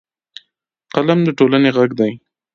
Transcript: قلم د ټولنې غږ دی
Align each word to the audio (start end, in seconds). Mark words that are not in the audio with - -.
قلم 0.93 1.19
د 1.25 1.29
ټولنې 1.37 1.69
غږ 1.77 1.89
دی 1.99 2.11